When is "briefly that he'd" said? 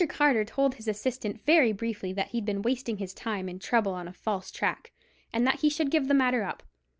1.71-2.43